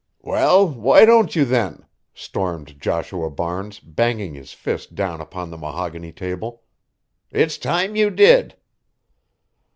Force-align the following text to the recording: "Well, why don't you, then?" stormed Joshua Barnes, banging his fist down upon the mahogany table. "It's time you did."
"Well, 0.23 0.67
why 0.67 1.05
don't 1.05 1.35
you, 1.35 1.45
then?" 1.45 1.85
stormed 2.11 2.81
Joshua 2.81 3.29
Barnes, 3.29 3.79
banging 3.79 4.33
his 4.33 4.51
fist 4.51 4.95
down 4.95 5.21
upon 5.21 5.51
the 5.51 5.59
mahogany 5.59 6.11
table. 6.11 6.63
"It's 7.29 7.59
time 7.59 7.95
you 7.95 8.09
did." 8.09 8.55